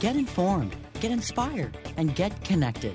[0.00, 2.94] Get informed, get inspired, and get connected.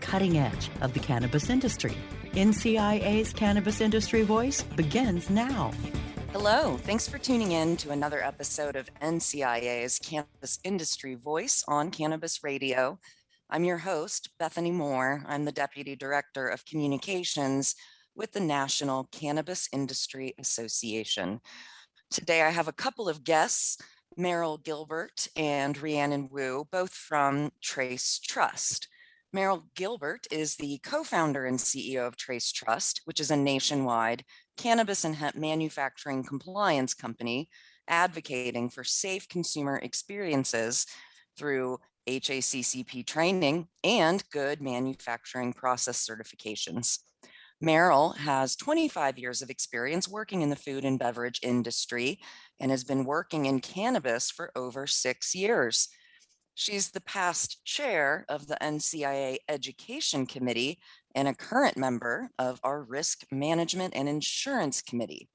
[0.00, 1.96] cutting edge of the cannabis industry.
[2.32, 5.72] NCIA's Cannabis Industry Voice begins now.
[6.32, 12.44] Hello, thanks for tuning in to another episode of NCIA's Cannabis Industry Voice on Cannabis
[12.44, 13.00] Radio.
[13.50, 15.24] I'm your host, Bethany Moore.
[15.26, 17.74] I'm the Deputy Director of Communications
[18.14, 21.40] with the National Cannabis Industry Association.
[22.12, 23.78] Today, I have a couple of guests,
[24.16, 28.86] Meryl Gilbert and Rhiannon Wu, both from Trace Trust.
[29.34, 34.24] Meryl Gilbert is the co founder and CEO of Trace Trust, which is a nationwide
[34.56, 37.48] cannabis and hemp manufacturing compliance company
[37.86, 40.86] advocating for safe consumer experiences
[41.36, 46.98] through HACCP training, and good manufacturing process certifications.
[47.62, 52.18] Meryl has 25 years of experience working in the food and beverage industry
[52.58, 55.88] and has been working in cannabis for over six years.
[56.60, 60.78] She's the past chair of the NCIA Education Committee
[61.14, 65.30] and a current member of our Risk Management and Insurance Committee.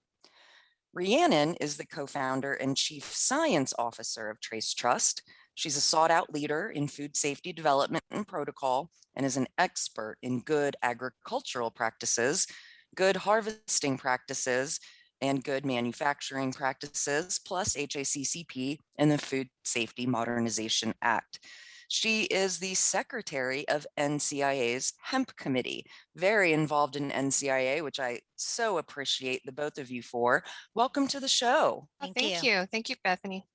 [0.93, 5.23] Rhiannon is the co founder and chief science officer of Trace Trust,
[5.55, 10.17] She's a sought out leader in food safety development and protocol and is an expert
[10.21, 12.45] in good agricultural practices,
[12.93, 14.81] good harvesting practices,
[15.21, 21.39] and good manufacturing practices, plus HACCP and the Food Safety Modernization Act.
[21.87, 28.79] She is the secretary of NCIA's Hemp Committee, very involved in NCIA, which I so
[28.79, 30.43] appreciate the both of you for.
[30.73, 31.87] Welcome to the show.
[32.01, 32.51] Thank, Thank you.
[32.51, 32.65] you.
[32.71, 33.45] Thank you, Bethany.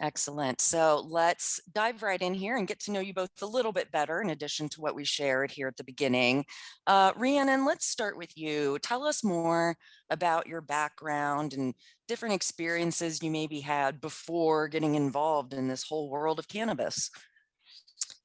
[0.00, 0.60] Excellent.
[0.60, 3.92] So let's dive right in here and get to know you both a little bit
[3.92, 6.44] better, in addition to what we shared here at the beginning.
[6.86, 8.78] Uh, Rhiannon, let's start with you.
[8.82, 9.76] Tell us more
[10.10, 11.74] about your background and
[12.08, 17.08] different experiences you maybe had before getting involved in this whole world of cannabis.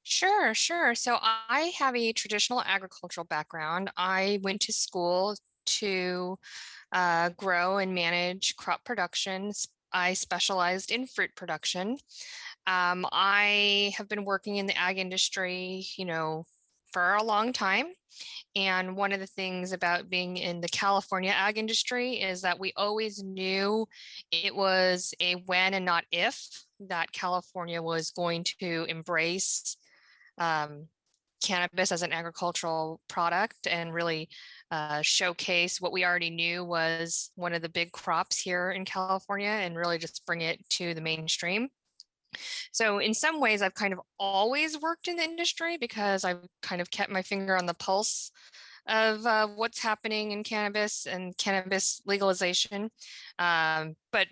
[0.02, 0.96] Sure, sure.
[0.96, 3.92] So I have a traditional agricultural background.
[3.96, 6.36] I went to school to
[6.90, 9.52] uh, grow and manage crop production,
[9.92, 11.98] I specialized in fruit production.
[12.66, 16.44] Um, I have been working in the ag industry, you know,
[16.92, 17.86] for a long time.
[18.56, 22.72] And one of the things about being in the California ag industry is that we
[22.76, 23.86] always knew
[24.32, 29.76] it was a when and not if that California was going to embrace
[30.38, 30.86] um,
[31.42, 34.28] cannabis as an agricultural product and really
[34.70, 39.48] uh, showcase what we already knew was one of the big crops here in California
[39.48, 41.68] and really just bring it to the mainstream.
[42.70, 46.80] So, in some ways, I've kind of always worked in the industry because I've kind
[46.80, 48.30] of kept my finger on the pulse
[48.86, 52.90] of uh, what's happening in cannabis and cannabis legalization.
[53.38, 54.28] Um, but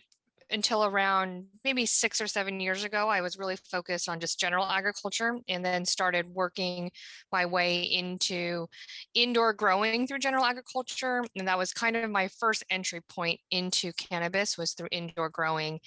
[0.51, 4.65] until around maybe six or seven years ago, I was really focused on just general
[4.67, 6.91] agriculture and then started working
[7.31, 8.67] my way into
[9.15, 11.23] indoor growing through general agriculture.
[11.37, 15.81] And that was kind of my first entry point into cannabis was through indoor growing.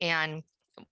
[0.00, 0.42] And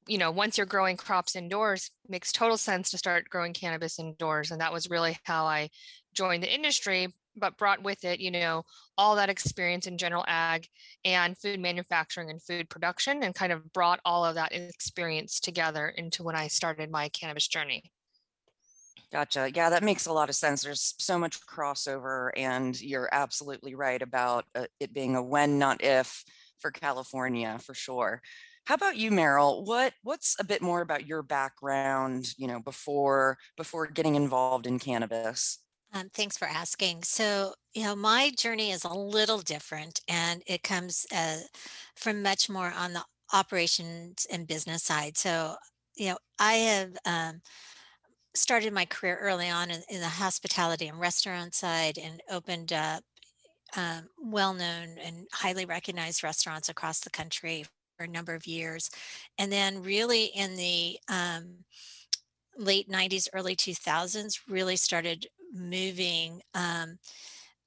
[0.07, 4.51] you know, once you're growing crops indoors, makes total sense to start growing cannabis indoors.
[4.51, 5.71] And that was really how I
[6.15, 7.09] joined the industry.
[7.37, 8.63] But brought with it, you know,
[8.99, 10.69] all that experience in general ag
[11.05, 15.89] and food manufacturing and food production, and kind of brought all of that experience together
[15.89, 17.91] into when I started my cannabis journey.
[19.13, 19.51] Gotcha.
[19.55, 20.63] Yeah, that makes a lot of sense.
[20.63, 25.85] There's so much crossover, and you're absolutely right about uh, it being a when, not
[25.85, 26.25] if,
[26.61, 28.23] for California, for sure.
[28.65, 29.67] How about you, Meryl?
[29.67, 32.33] What what's a bit more about your background?
[32.39, 35.59] You know, before before getting involved in cannabis.
[35.93, 37.03] Um, thanks for asking.
[37.03, 41.39] So, you know, my journey is a little different, and it comes uh,
[41.95, 45.17] from much more on the operations and business side.
[45.19, 45.57] So,
[45.97, 47.43] you know, I have um,
[48.35, 53.05] started my career early on in, in the hospitality and restaurant side and opened up
[53.77, 57.65] um, well-known and highly recognized restaurants across the country
[57.97, 58.91] for a number of years.
[59.39, 61.65] And then really in the um,
[62.57, 66.99] late 90s, early 2000s, really started moving um,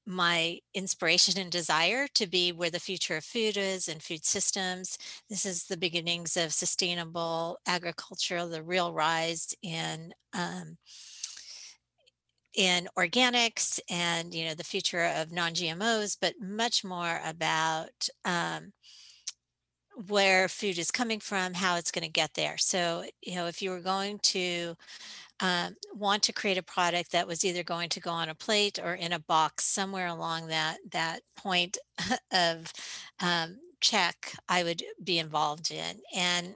[0.05, 4.97] my inspiration and desire to be where the future of food is and food systems.
[5.29, 10.77] This is the beginnings of sustainable agriculture, the real rise in um,
[12.55, 18.71] in organics and you know the future of non-GMOs, but much more about um,
[20.07, 22.57] where food is coming from, how it's going to get there.
[22.57, 24.75] So you know if you were going to
[25.41, 28.79] um, want to create a product that was either going to go on a plate
[28.81, 31.77] or in a box somewhere along that that point
[32.31, 32.71] of
[33.21, 35.99] um, check I would be involved in.
[36.15, 36.55] And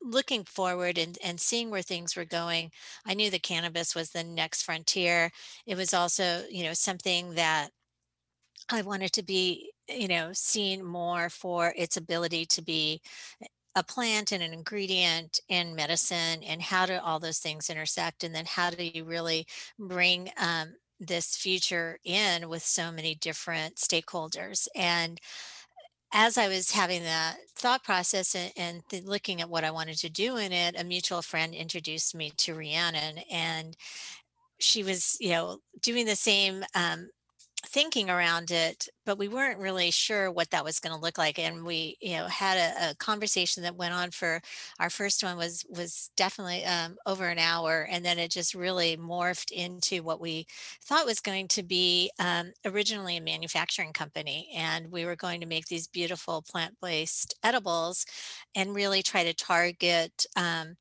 [0.00, 2.70] looking forward and, and seeing where things were going,
[3.06, 5.30] I knew that cannabis was the next frontier.
[5.66, 7.70] It was also, you know, something that
[8.70, 13.00] I wanted to be, you know, seen more for its ability to be
[13.74, 18.34] a plant and an ingredient in medicine and how do all those things intersect and
[18.34, 19.46] then how do you really
[19.78, 24.68] bring um, this future in with so many different stakeholders?
[24.74, 25.20] And
[26.12, 29.98] as I was having that thought process and, and th- looking at what I wanted
[29.98, 33.76] to do in it, a mutual friend introduced me to Rhiannon, and
[34.60, 37.08] she was, you know, doing the same um,
[37.66, 41.38] thinking around it, but we weren't really sure what that was going to look like.
[41.38, 44.40] And we, you know, had a, a, conversation that went on for
[44.80, 48.96] our first one was was definitely um, over an hour, and then it just really
[48.96, 50.46] morphed into what we
[50.82, 55.46] thought was going to be um, originally a manufacturing company, and we were going to
[55.46, 58.06] make these beautiful plant-based edibles,
[58.54, 60.26] and really try to target.
[60.36, 60.76] Um,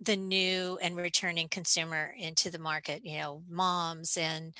[0.00, 4.52] the new and returning consumer into the market you know moms and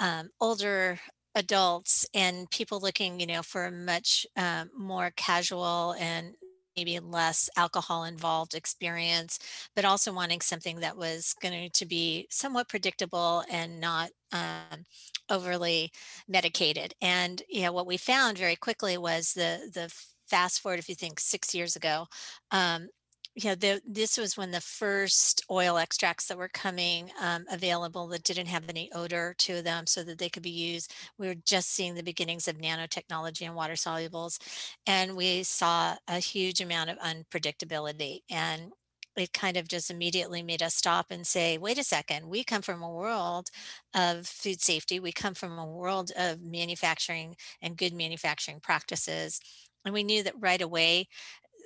[0.00, 0.98] um, older
[1.34, 6.34] adults and people looking, you know, for a much um, more casual and
[6.76, 9.38] maybe less alcohol involved experience,
[9.74, 14.84] but also wanting something that was going to be somewhat predictable and not um,
[15.28, 15.90] overly
[16.28, 16.94] medicated.
[17.00, 19.92] And you know, what we found very quickly was the the
[20.28, 22.06] fast forward, if you think six years ago,
[22.52, 22.88] um,
[23.36, 28.24] yeah, the, this was when the first oil extracts that were coming um, available that
[28.24, 30.92] didn't have any odor to them so that they could be used.
[31.16, 34.38] We were just seeing the beginnings of nanotechnology and water solubles.
[34.86, 38.22] And we saw a huge amount of unpredictability.
[38.28, 38.72] And
[39.16, 42.62] it kind of just immediately made us stop and say, wait a second, we come
[42.62, 43.48] from a world
[43.94, 44.98] of food safety.
[44.98, 49.40] We come from a world of manufacturing and good manufacturing practices.
[49.84, 51.08] And we knew that right away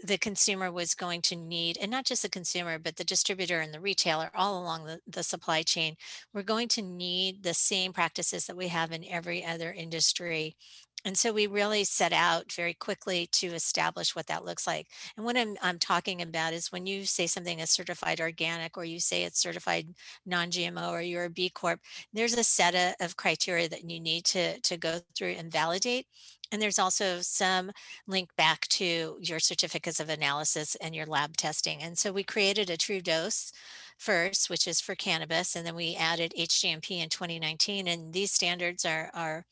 [0.04, 3.72] the consumer was going to need, and not just the consumer, but the distributor and
[3.72, 5.96] the retailer all along the, the supply chain,
[6.34, 10.56] we're going to need the same practices that we have in every other industry
[11.04, 14.86] and so we really set out very quickly to establish what that looks like.
[15.16, 18.84] And what I'm, I'm talking about is when you say something is certified organic or
[18.84, 19.88] you say it's certified
[20.24, 21.80] non-GMO or you're a B Corp,
[22.14, 26.06] there's a set of criteria that you need to, to go through and validate.
[26.54, 27.72] And there's also some
[28.06, 31.82] link back to your certificates of analysis and your lab testing.
[31.82, 33.50] And so we created a true dose
[33.98, 37.88] first, which is for cannabis, and then we added HGMP in 2019.
[37.88, 39.44] And these standards are, are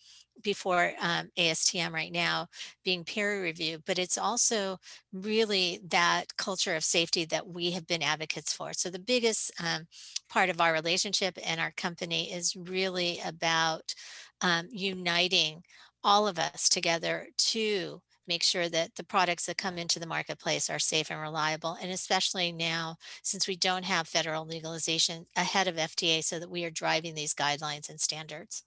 [0.44, 2.46] before um, ASTM right now
[2.84, 4.78] being peer reviewed, but it's also
[5.12, 8.72] really that culture of safety that we have been advocates for.
[8.72, 9.88] So the biggest um,
[10.28, 13.92] part of our relationship and our company is really about
[14.40, 15.64] um, uniting
[16.04, 20.70] all of us together to make sure that the products that come into the marketplace
[20.70, 21.76] are safe and reliable.
[21.80, 26.64] And especially now, since we don't have federal legalization ahead of FDA, so that we
[26.64, 28.62] are driving these guidelines and standards.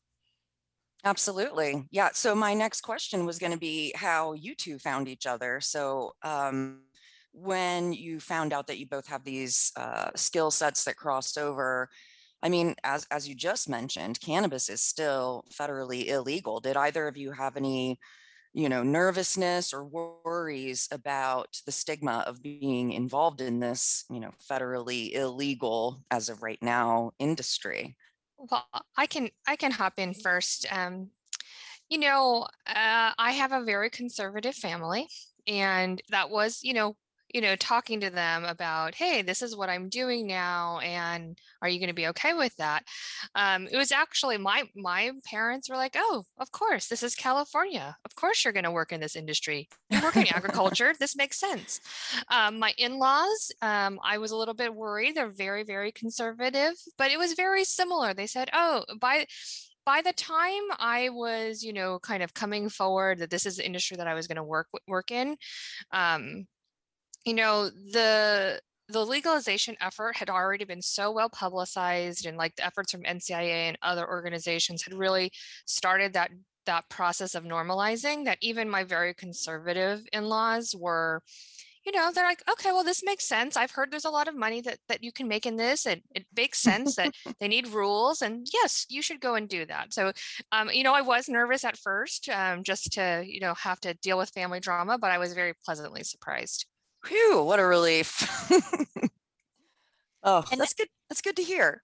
[1.04, 1.86] Absolutely.
[1.92, 2.10] Yeah.
[2.13, 5.62] So my next question was going to be how you two found each other.
[5.62, 6.82] So um,
[7.32, 11.89] when you found out that you both have these uh, skill sets that crossed over,
[12.44, 16.60] I mean, as as you just mentioned, cannabis is still federally illegal.
[16.60, 18.00] Did either of you have any,
[18.54, 24.32] you know, nervousness or worries about the stigma of being involved in this, you know,
[24.50, 27.98] federally illegal as of right now industry?
[28.38, 30.72] Well, I can I can hop in first.
[30.72, 31.12] Um,
[31.89, 35.08] you know, uh, I have a very conservative family,
[35.48, 36.98] and that was, you know,
[37.36, 41.68] you know, talking to them about, hey, this is what I'm doing now, and are
[41.68, 42.86] you going to be okay with that?
[43.36, 47.94] Um, it was actually my my parents were like, oh, of course, this is California.
[48.06, 49.68] Of course, you're going to work in this industry.
[49.89, 50.94] You work in agriculture.
[50.98, 51.82] This makes sense.
[52.32, 55.15] Um, my in-laws, um, I was a little bit worried.
[55.15, 58.13] They're very very conservative, but it was very similar.
[58.13, 59.25] They said, oh, by
[59.86, 63.65] by the time I was, you know, kind of coming forward that this is the
[63.65, 65.36] industry that I was going to work work in,
[65.92, 66.48] um,
[67.25, 72.65] you know, the the legalization effort had already been so well publicized and like the
[72.65, 75.32] efforts from NCIA and other organizations had really
[75.65, 76.29] started that
[76.67, 81.22] that process of normalizing that even my very conservative in-laws were
[81.86, 83.58] you know they're like okay well this makes sense.
[83.58, 85.88] I've heard there's a lot of money that that you can make in this.
[85.88, 89.65] And it makes sense that they need rules and yes you should go and do
[89.65, 89.94] that.
[89.94, 90.12] So
[90.51, 93.96] um, you know i was nervous at first um, just to you know have to
[93.96, 96.67] deal with family drama but i was very pleasantly surprised
[97.05, 98.27] Phew, what a relief.
[100.24, 100.88] oh, and that's good.
[101.09, 101.81] That's good to hear.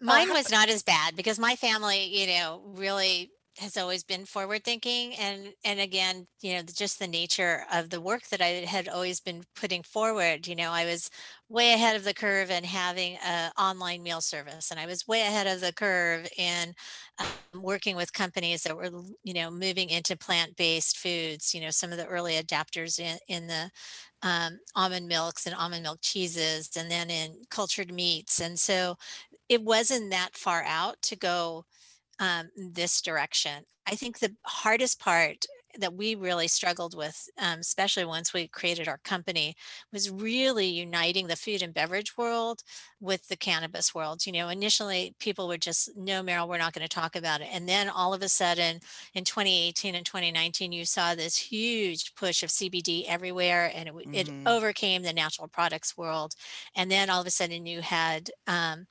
[0.00, 4.24] Mine uh, was not as bad because my family, you know, really has always been
[4.24, 8.64] forward thinking and and again you know just the nature of the work that i
[8.66, 11.10] had always been putting forward you know i was
[11.48, 15.22] way ahead of the curve in having an online meal service and i was way
[15.22, 16.74] ahead of the curve in
[17.18, 18.90] um, working with companies that were
[19.24, 23.46] you know moving into plant-based foods you know some of the early adapters in, in
[23.46, 23.70] the
[24.22, 28.96] um, almond milks and almond milk cheeses and then in cultured meats and so
[29.48, 31.64] it wasn't that far out to go
[32.18, 33.64] um, this direction.
[33.86, 35.46] I think the hardest part
[35.78, 39.54] that we really struggled with, um, especially once we created our company,
[39.92, 42.62] was really uniting the food and beverage world
[43.00, 44.26] with the cannabis world.
[44.26, 47.48] You know, initially people were just, no, Meryl, we're not going to talk about it.
[47.52, 48.80] And then all of a sudden
[49.14, 54.14] in 2018 and 2019, you saw this huge push of CBD everywhere and it, mm-hmm.
[54.14, 56.34] it overcame the natural products world.
[56.74, 58.86] And then all of a sudden you had, um,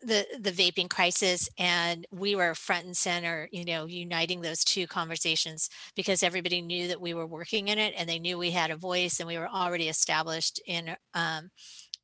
[0.00, 4.86] the the vaping crisis and we were front and center you know uniting those two
[4.86, 8.70] conversations because everybody knew that we were working in it and they knew we had
[8.70, 11.50] a voice and we were already established in um,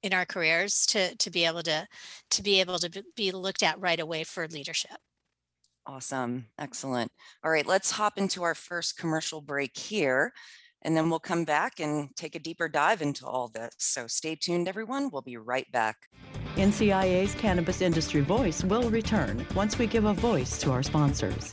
[0.03, 1.87] in our careers to to be able to
[2.31, 4.99] to be able to be looked at right away for leadership.
[5.87, 6.47] Awesome.
[6.59, 7.13] Excellent.
[7.45, 10.33] All right let's hop into our first commercial break here
[10.83, 13.73] and then we'll come back and take a deeper dive into all this.
[13.79, 15.11] So stay tuned everyone.
[15.13, 15.97] We'll be right back
[16.57, 21.53] NCIA's Cannabis Industry Voice will return once we give a voice to our sponsors.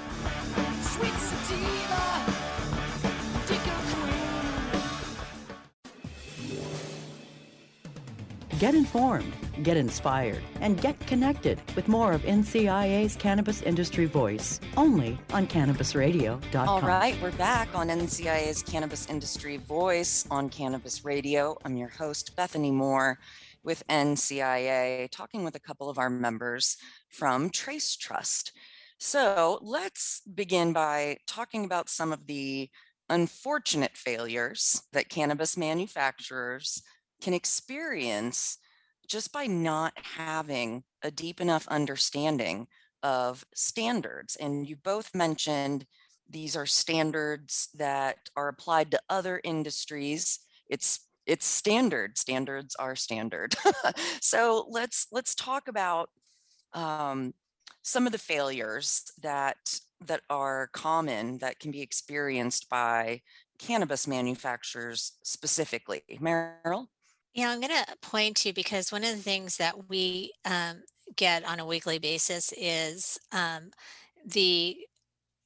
[8.61, 15.17] Get informed, get inspired, and get connected with more of NCIA's Cannabis Industry Voice only
[15.33, 16.69] on CannabisRadio.com.
[16.69, 21.57] All right, we're back on NCIA's Cannabis Industry Voice on Cannabis Radio.
[21.65, 23.17] I'm your host, Bethany Moore
[23.63, 26.77] with NCIA, talking with a couple of our members
[27.09, 28.51] from Trace Trust.
[29.03, 32.69] So let's begin by talking about some of the
[33.09, 36.83] unfortunate failures that cannabis manufacturers
[37.19, 38.59] can experience
[39.07, 42.67] just by not having a deep enough understanding
[43.01, 44.35] of standards.
[44.35, 45.87] And you both mentioned
[46.29, 50.41] these are standards that are applied to other industries.
[50.69, 52.19] It's it's standard.
[52.19, 53.55] Standards are standard.
[54.21, 56.11] so let's let's talk about
[56.73, 57.33] um,
[57.81, 59.57] some of the failures that
[60.05, 63.21] that are common that can be experienced by
[63.59, 66.01] cannabis manufacturers specifically.
[66.19, 66.87] Meryl?
[67.33, 70.83] Yeah, I'm going to point to because one of the things that we um,
[71.15, 73.71] get on a weekly basis is um,
[74.25, 74.77] the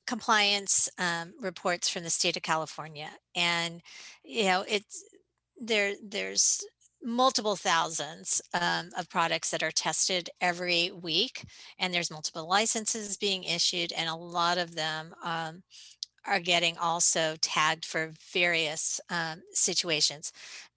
[0.07, 3.81] compliance um, reports from the state of California, and
[4.23, 5.03] you know it's
[5.59, 5.93] there.
[6.03, 6.63] There's
[7.05, 11.45] multiple thousands um, of products that are tested every week,
[11.79, 15.63] and there's multiple licenses being issued, and a lot of them um,
[16.27, 20.31] are getting also tagged for various um, situations.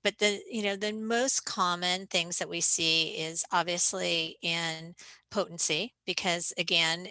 [0.05, 4.95] But the you know the most common things that we see is obviously in
[5.31, 7.09] potency because again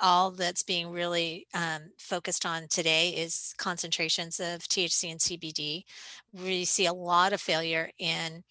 [0.00, 5.84] all that's being really um, focused on today is concentrations of THC and CBD.
[6.32, 8.44] We see a lot of failure in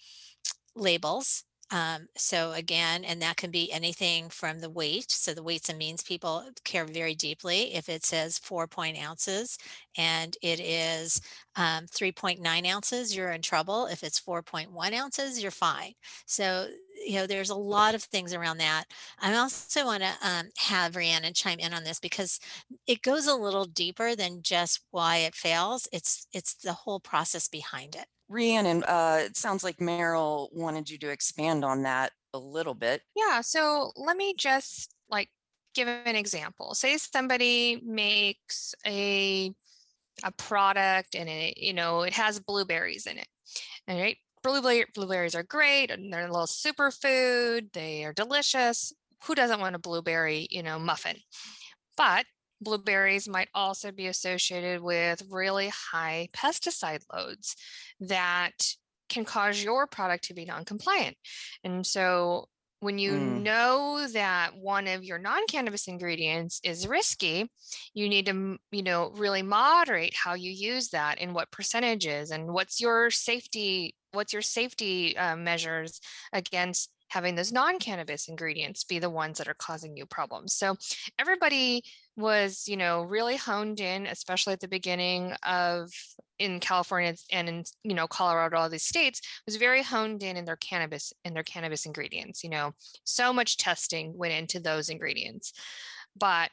[0.76, 1.44] labels.
[1.72, 5.12] Um, so again, and that can be anything from the weight.
[5.12, 7.76] So the weights and means people care very deeply.
[7.76, 9.58] If it says four point ounces
[9.96, 11.22] and it is
[11.56, 13.86] um, 3.9 ounces, you're in trouble.
[13.86, 15.94] If it's 4.1 ounces, you're fine.
[16.26, 16.70] So
[17.06, 18.86] you know, there's a lot of things around that.
[19.20, 22.40] I also want to um, have Rhiannon chime in on this because
[22.88, 25.88] it goes a little deeper than just why it fails.
[25.92, 28.06] It's it's the whole process behind it.
[28.28, 33.02] Rhiannon, uh, it sounds like Meryl wanted you to expand on that a little bit.
[33.16, 35.30] Yeah, so let me just like
[35.74, 36.74] give an example.
[36.74, 39.52] Say somebody makes a
[40.24, 43.28] a product and it, you know, it has blueberries in it.
[43.88, 47.72] All right blueberries are great and they're a little superfood.
[47.74, 48.94] They are delicious.
[49.26, 51.18] Who doesn't want a blueberry, you know, muffin?
[51.98, 52.26] But
[52.62, 57.56] blueberries might also be associated with really high pesticide loads
[58.00, 58.52] that
[59.10, 61.18] can cause your product to be non-compliant.
[61.64, 62.48] And so
[62.80, 63.42] when you mm.
[63.42, 67.50] know that one of your non-cannabis ingredients is risky
[67.94, 72.52] you need to you know really moderate how you use that and what percentages and
[72.52, 76.00] what's your safety what's your safety uh, measures
[76.34, 80.76] against having those non-cannabis ingredients be the ones that are causing you problems so
[81.18, 81.84] everybody
[82.16, 85.92] was you know really honed in especially at the beginning of
[86.40, 90.46] in california and in you know colorado all these states was very honed in in
[90.46, 95.54] their cannabis in their cannabis ingredients you know so much testing went into those ingredients
[96.18, 96.50] but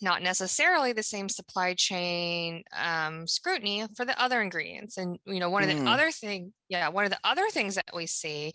[0.00, 4.96] not necessarily the same supply chain um, scrutiny for the other ingredients.
[4.96, 5.88] And you know, one of the mm.
[5.88, 8.52] other thing, yeah, one of the other things that we see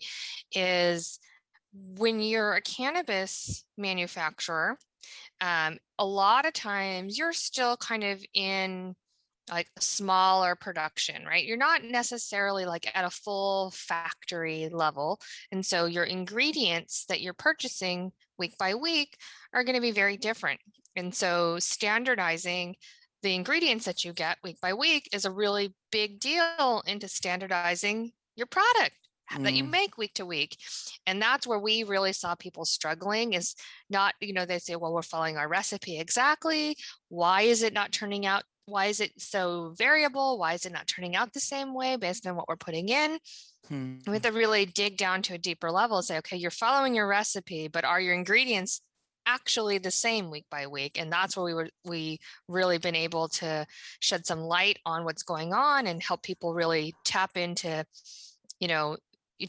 [0.52, 1.18] is
[1.72, 4.78] when you're a cannabis manufacturer,
[5.40, 8.94] um, a lot of times you're still kind of in
[9.50, 11.44] like smaller production, right?
[11.44, 15.20] You're not necessarily like at a full factory level.
[15.52, 19.16] And so your ingredients that you're purchasing week by week
[19.52, 20.60] are going to be very different.
[20.96, 22.76] And so standardizing
[23.22, 28.12] the ingredients that you get week by week is a really big deal into standardizing
[28.36, 28.94] your product
[29.32, 29.42] mm.
[29.42, 29.70] that you mm.
[29.70, 30.56] make week to week.
[31.06, 33.54] And that's where we really saw people struggling is
[33.88, 36.76] not, you know, they say, well, we're following our recipe exactly.
[37.08, 38.42] Why is it not turning out?
[38.66, 40.38] Why is it so variable?
[40.38, 43.18] Why is it not turning out the same way based on what we're putting in?
[43.68, 43.96] Hmm.
[44.06, 46.94] We have to really dig down to a deeper level and say, okay, you're following
[46.94, 48.80] your recipe, but are your ingredients
[49.26, 53.28] actually the same week by week and that's where we were we really been able
[53.28, 53.66] to
[54.00, 57.84] shed some light on what's going on and help people really tap into
[58.60, 58.96] you know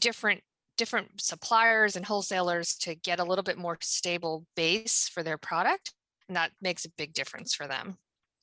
[0.00, 0.40] different
[0.76, 5.92] different suppliers and wholesalers to get a little bit more stable base for their product
[6.28, 7.96] and that makes a big difference for them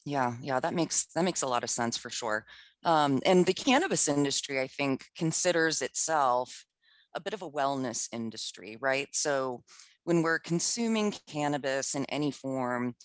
[0.06, 2.46] yeah yeah that makes that makes a lot of sense for sure.
[2.86, 6.66] Um, and the cannabis industry i think considers itself
[7.16, 9.08] a bit of a wellness industry right?
[9.14, 9.64] So
[10.04, 12.96] when we're consuming cannabis in any form,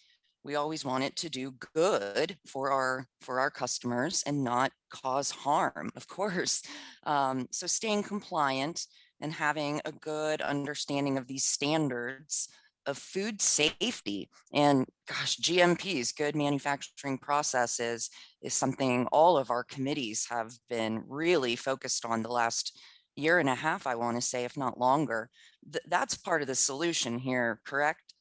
[0.45, 5.31] we always want it to do good for our for our customers and not cause
[5.31, 6.63] harm of course.
[7.05, 8.87] Um, so staying compliant
[9.23, 12.51] and having a good understanding of these standards
[12.89, 18.11] of food safety and gosh gmps good manufacturing processes
[18.43, 22.77] is something all of our committees have been really focused on the last
[23.19, 25.29] year and a half, I want to say, if not longer.
[25.71, 28.15] Th- that's part of the solution here, correct?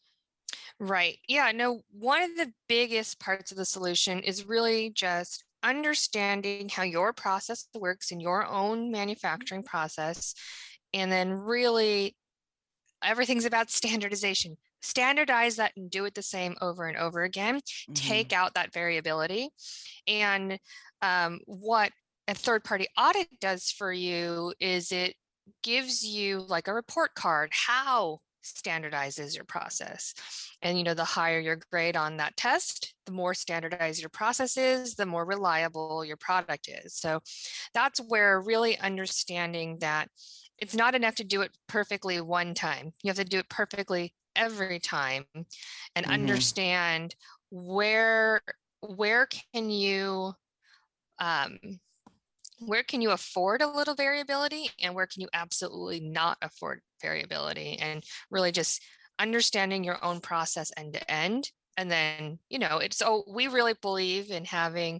[0.80, 1.18] Right.
[1.28, 1.52] Yeah.
[1.54, 7.14] No, one of the biggest parts of the solution is really just understanding how your
[7.14, 10.34] process works in your own manufacturing process.
[10.94, 12.16] And then really,
[13.04, 14.58] everything's about standardization.
[14.82, 17.56] Standardize that and do it the same over and over again.
[17.58, 17.94] Mm-hmm.
[17.94, 19.50] Take out that variability.
[20.08, 20.60] And
[21.02, 21.92] um, what
[22.28, 25.16] a third party audit does for you is it
[25.64, 30.14] gives you like a report card how standardizes your process
[30.62, 34.58] and you know the higher your grade on that test the more standardized your process
[34.58, 37.20] is the more reliable your product is so
[37.74, 40.08] that's where really understanding that
[40.60, 44.13] it's not enough to do it perfectly one time you have to do it perfectly
[44.36, 45.46] every time and
[46.06, 46.12] mm-hmm.
[46.12, 47.15] understand
[47.50, 48.41] where
[48.82, 50.34] where can you
[51.20, 51.58] um,
[52.60, 57.78] where can you afford a little variability and where can you absolutely not afford variability
[57.80, 58.82] and really just
[59.20, 63.76] understanding your own process end to end and then you know it's so we really
[63.82, 65.00] believe in having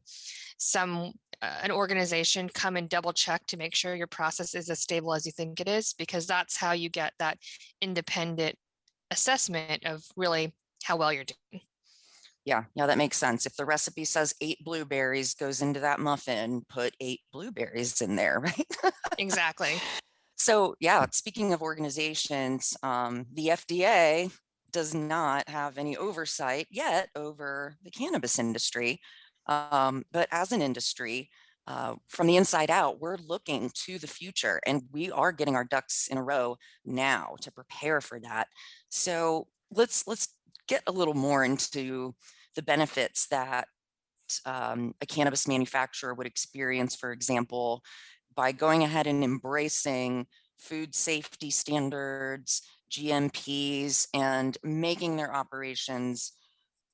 [0.58, 1.12] some
[1.42, 5.13] uh, an organization come and double check to make sure your process is as stable
[5.13, 7.38] as you think it is because that's how you get that
[7.82, 8.56] independent
[9.12, 11.62] assessment of really how well you're doing
[12.46, 13.46] yeah, yeah, that makes sense.
[13.46, 18.40] If the recipe says eight blueberries goes into that muffin, put eight blueberries in there,
[18.44, 18.94] right?
[19.18, 19.74] exactly.
[20.38, 24.32] So, yeah, speaking of organizations, um, the FDA
[24.72, 29.00] does not have any oversight yet over the cannabis industry.
[29.48, 31.30] Um, but as an industry,
[31.68, 35.66] uh, from the inside out, we're looking to the future and we are getting our
[35.66, 38.48] ducks in a row now to prepare for that.
[38.90, 40.30] So let's let's
[40.68, 42.14] get a little more into
[42.56, 43.68] the benefits that
[44.46, 47.84] um, a cannabis manufacturer would experience, for example,
[48.36, 50.28] by going ahead and embracing
[50.58, 56.34] food safety standards, GMPs, and making their operations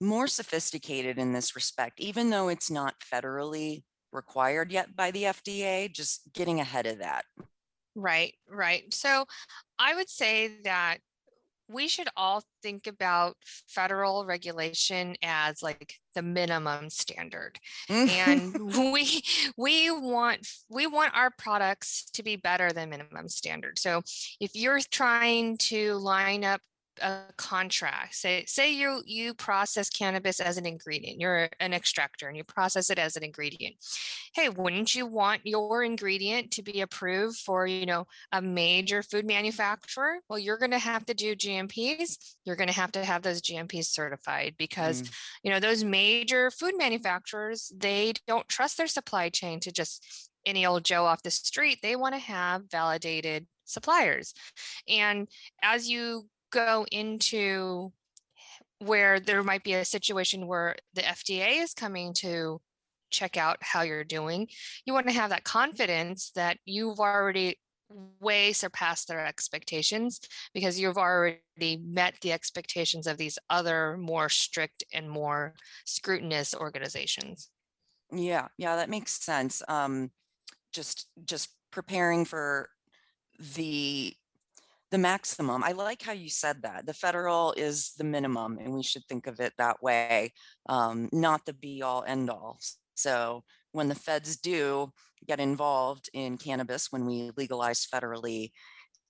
[0.01, 5.91] more sophisticated in this respect, even though it's not federally required yet by the FDA,
[5.91, 7.25] just getting ahead of that.
[7.95, 8.91] Right, right.
[8.93, 9.25] So
[9.79, 10.97] I would say that
[11.67, 13.35] we should all think about
[13.67, 17.59] federal regulation as like the minimum standard.
[17.89, 18.53] And
[18.93, 19.23] we
[19.57, 23.79] we want we want our products to be better than minimum standard.
[23.79, 24.01] So
[24.39, 26.61] if you're trying to line up
[27.01, 28.15] a contract.
[28.15, 32.89] Say say you you process cannabis as an ingredient you're an extractor and you process
[32.89, 33.75] it as an ingredient.
[34.33, 39.25] Hey wouldn't you want your ingredient to be approved for you know a major food
[39.25, 40.19] manufacturer?
[40.29, 43.41] Well you're going to have to do gmps you're going to have to have those
[43.41, 45.11] gmps certified because mm.
[45.43, 50.65] you know those major food manufacturers they don't trust their supply chain to just any
[50.65, 51.79] old joe off the street.
[51.81, 54.33] They want to have validated suppliers.
[54.87, 55.27] And
[55.61, 57.91] as you go into
[58.79, 62.61] where there might be a situation where the FDA is coming to
[63.09, 64.47] check out how you're doing,
[64.85, 67.57] you want to have that confidence that you've already
[68.19, 70.19] way surpassed their expectations
[70.53, 71.39] because you've already
[71.83, 75.53] met the expectations of these other more strict and more
[75.85, 77.49] scrutinous organizations.
[78.11, 79.61] Yeah, yeah, that makes sense.
[79.67, 80.11] Um,
[80.71, 82.69] just just preparing for
[83.55, 84.15] the
[84.93, 85.63] the maximum.
[85.63, 86.85] I like how you said that.
[86.85, 90.33] The federal is the minimum, and we should think of it that way,
[90.69, 92.59] um, not the be all end all.
[92.95, 94.93] So when the feds do
[95.27, 98.51] get involved in cannabis, when we legalize federally,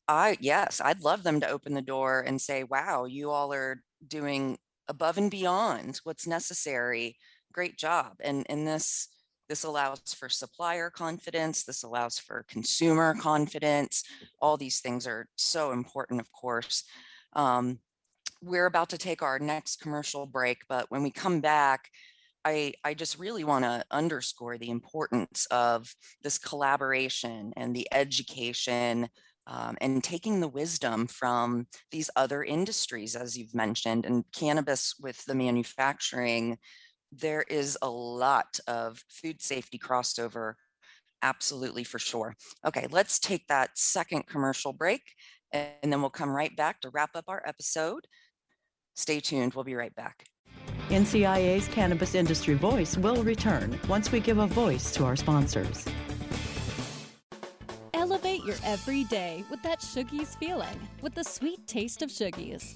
[0.08, 3.84] I yes, I'd love them to open the door and say, "Wow, you all are
[4.08, 7.18] doing above and beyond what's necessary.
[7.54, 9.10] Great job!" And in this
[9.50, 11.64] this allows for supplier confidence.
[11.64, 14.04] This allows for consumer confidence.
[14.42, 16.84] All these things are so important, of course.
[17.34, 17.80] Um,
[18.42, 21.90] we're about to take our next commercial break, but when we come back,
[22.46, 29.08] I, I just really want to underscore the importance of this collaboration and the education
[29.48, 35.24] um, and taking the wisdom from these other industries, as you've mentioned, and cannabis with
[35.26, 36.58] the manufacturing
[37.20, 40.54] there is a lot of food safety crossover,
[41.22, 42.36] absolutely for sure.
[42.66, 45.02] Okay, let's take that second commercial break
[45.52, 48.08] and then we'll come right back to wrap up our episode.
[48.96, 50.26] Stay tuned, we'll be right back.
[50.90, 55.86] NCIA's Cannabis Industry Voice will return once we give a voice to our sponsors.
[57.94, 62.76] Elevate your everyday with that Shoogies feeling with the sweet taste of Shoogies.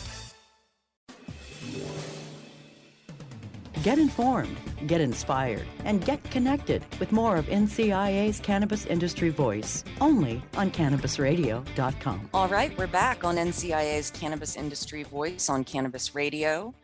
[3.83, 10.43] Get informed, get inspired, and get connected with more of NCIA's Cannabis Industry Voice only
[10.55, 12.29] on CannabisRadio.com.
[12.31, 16.75] All right, we're back on NCIA's Cannabis Industry Voice on Cannabis Radio.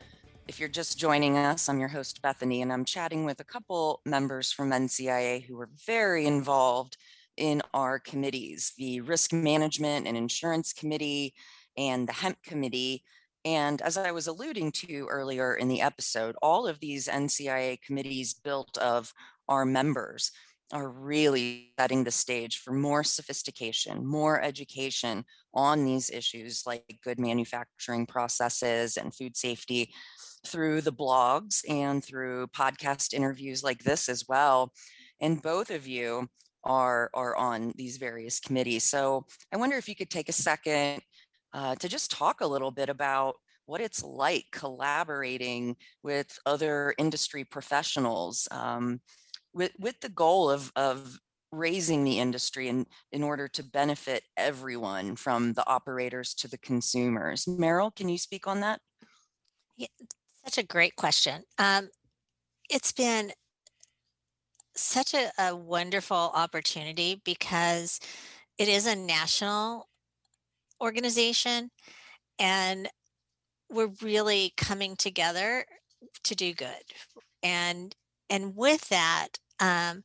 [0.48, 4.02] If you're just joining us, I'm your host, Bethany, and I'm chatting with a couple
[4.06, 6.98] members from NCIA who were very involved
[7.36, 11.36] in our committees the Risk Management and Insurance Committee
[11.78, 13.04] and the Hemp Committee
[13.48, 18.34] and as I was alluding to earlier in the episode, all of these NCIA committees
[18.34, 19.14] built of
[19.48, 20.32] our members.
[20.74, 27.22] are really setting the stage for more sophistication, more education on these issues like good
[27.22, 29.94] manufacturing processes and food safety
[30.46, 34.74] through the blogs and through podcast interviews like this as well.
[35.22, 36.28] And both of you
[36.66, 38.84] are, are on these various committees.
[38.84, 41.02] So I wonder if you could take a second
[41.58, 47.44] uh, to just talk a little bit about what it's like collaborating with other industry
[47.44, 49.02] professionals um,
[49.56, 51.20] with, with the goal of, of
[51.52, 57.46] raising the industry in, in order to benefit everyone from the operators to the consumers.
[57.46, 58.80] Meryl, can you speak on that?
[59.78, 59.88] Yeah,
[60.46, 61.42] such a great question.
[61.58, 61.90] Um,
[62.70, 63.32] it's been
[64.76, 68.00] such a, a wonderful opportunity because
[68.60, 69.88] it is a national
[70.82, 71.70] organization
[72.40, 72.90] and
[73.70, 75.66] we're really coming together
[76.24, 76.84] to do good.
[77.44, 77.96] And
[78.30, 80.04] and with that um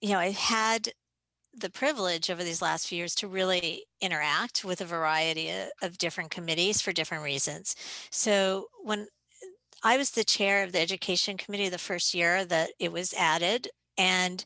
[0.00, 0.88] you know i've had
[1.54, 5.50] the privilege over these last few years to really interact with a variety
[5.82, 7.76] of different committees for different reasons.
[8.10, 9.06] So when
[9.82, 13.68] i was the chair of the education committee the first year that it was added
[13.98, 14.44] and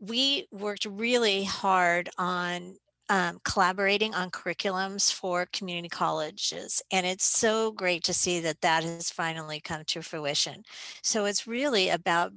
[0.00, 2.76] we worked really hard on
[3.12, 6.80] um, collaborating on curriculums for community colleges.
[6.90, 10.62] And it's so great to see that that has finally come to fruition.
[11.02, 12.32] So it's really about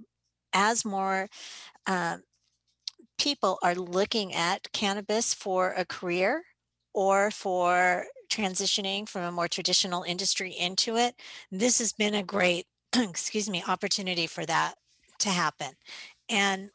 [0.52, 1.30] as more
[1.88, 2.24] um,
[3.18, 6.44] people are looking at cannabis for a career
[6.94, 11.16] or for transitioning from a more traditional industry into it,
[11.52, 14.74] this has been a great, excuse me, opportunity for that
[15.20, 15.72] to happen.
[16.28, 16.72] And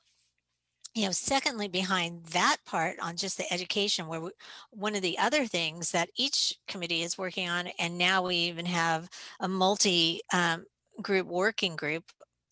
[0.95, 4.31] you know secondly behind that part on just the education where we,
[4.71, 8.67] one of the other things that each committee is working on and now we even
[8.67, 9.09] have
[9.41, 10.65] a multi um,
[11.01, 12.05] group working group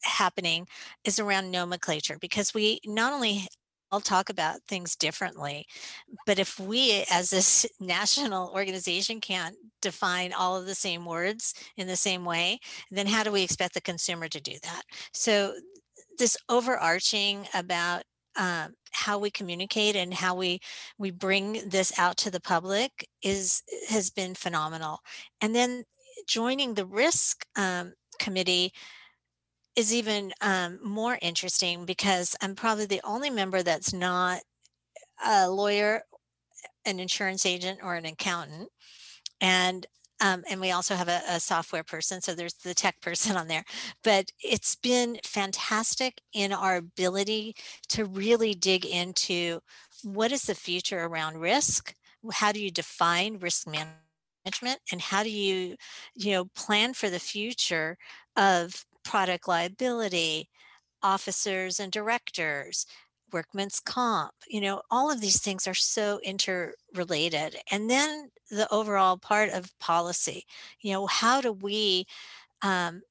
[0.03, 0.67] happening
[1.05, 2.19] is around nomenclature.
[2.21, 3.49] Because we not only
[3.91, 5.65] all talk about things differently
[6.27, 11.87] but if we as this national organization can't define all of the same words in
[11.87, 12.59] the same way
[12.91, 14.83] then how do we expect the consumer to do that?
[15.15, 15.55] So
[16.19, 18.03] this overarching about
[18.39, 20.61] um, how we communicate and how we
[20.99, 25.01] we bring this out to the public is has been phenomenal.
[25.41, 25.85] And then
[26.27, 28.73] joining the risk um, committee
[29.77, 34.41] is even um, more interesting because i'm probably the only member that's not
[35.25, 36.03] a lawyer
[36.89, 38.71] an insurance agent or an accountant.
[39.41, 39.87] And
[40.21, 42.21] um, and we also have a, a, software person.
[42.21, 43.65] So there's the tech person on there.
[44.03, 47.57] But it's been fantastic in our ability
[47.91, 49.61] to really dig into
[50.03, 51.95] what is the future around risk?
[52.33, 54.81] How do you define risk management?
[54.93, 55.77] And how do you,
[56.15, 57.97] you know, plan for the future
[58.37, 60.49] of product liability,
[61.03, 62.87] officers and directors,
[63.33, 67.57] workman's comp you know all of these things are so interrelated.
[67.71, 70.45] And then the overall part of policy
[70.81, 72.07] you know how do we
[72.63, 73.03] um,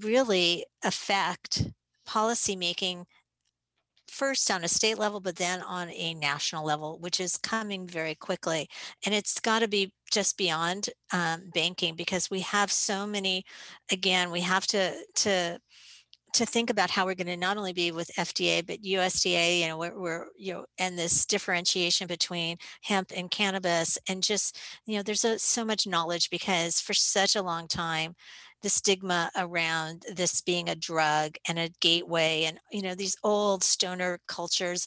[0.00, 1.68] really affect
[2.04, 3.06] policy making
[4.08, 8.14] first on a state level but then on a national level which is coming very
[8.14, 8.68] quickly.
[9.04, 13.44] And it's got to be just beyond um, banking because we have so many
[13.90, 15.60] again we have to to
[16.36, 19.68] to think about how we're going to not only be with FDA but USDA, you
[19.68, 24.96] know, we're, we're, you know, and this differentiation between hemp and cannabis, and just you
[24.96, 28.14] know, there's a, so much knowledge because for such a long time,
[28.62, 33.64] the stigma around this being a drug and a gateway, and you know, these old
[33.64, 34.86] stoner cultures,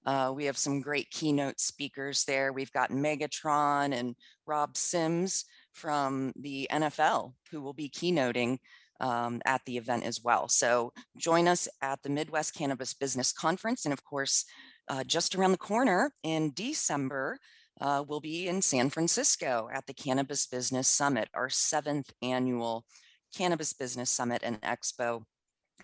[0.05, 2.53] Uh, we have some great keynote speakers there.
[2.53, 4.16] We've got Megatron and
[4.47, 8.59] Rob Sims from the NFL who will be keynoting
[9.01, 10.47] um, at the event as well.
[10.49, 13.85] So join us at the Midwest Cannabis Business Conference.
[13.85, 14.45] And of course,
[14.88, 17.38] uh, just around the corner in December,
[17.81, 22.85] uh, will be in San Francisco at the Cannabis Business Summit, our seventh annual
[23.37, 25.23] Cannabis Business Summit and Expo.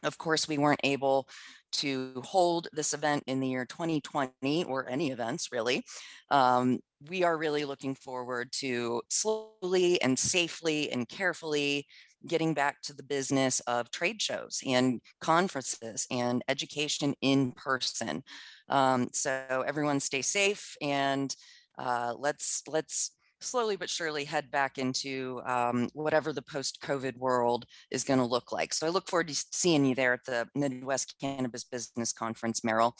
[0.02, 1.28] Of course, we weren't able
[1.72, 5.84] to hold this event in the year 2020 or any events really.
[6.30, 11.86] Um, we are really looking forward to slowly and safely and carefully
[12.26, 18.22] getting back to the business of trade shows and conferences and education in person.
[18.68, 21.34] Um, so everyone stay safe and
[21.78, 28.04] uh, let's let's slowly but surely head back into um, whatever the post-COVID world is
[28.04, 28.72] going to look like.
[28.72, 32.94] So I look forward to seeing you there at the Midwest Cannabis Business Conference, Merrill.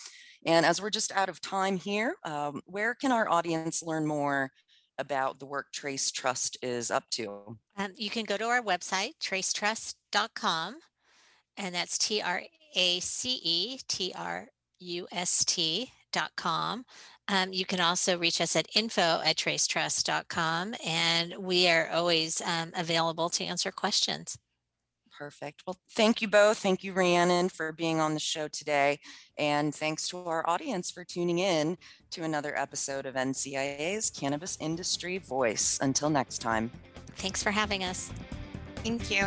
[0.45, 4.51] And as we're just out of time here, um, where can our audience learn more
[4.99, 7.57] about the work Trace Trust is up to?
[7.77, 10.77] Um, you can go to our website, tracetrust.com,
[11.57, 12.43] and that's T R
[12.75, 14.49] A C E T R
[14.81, 15.45] U S
[16.13, 16.85] T.com.
[17.29, 22.73] Um, you can also reach us at info at tracetrust.com, and we are always um,
[22.77, 24.37] available to answer questions.
[25.17, 25.63] Perfect.
[25.67, 26.59] Well, thank you both.
[26.59, 28.99] Thank you, Rhiannon, for being on the show today.
[29.39, 31.79] And thanks to our audience for tuning in
[32.11, 35.79] to another episode of NCIA's Cannabis Industry Voice.
[35.81, 36.73] Until next time.
[37.17, 38.11] Thanks for having us.
[38.77, 39.27] Thank you.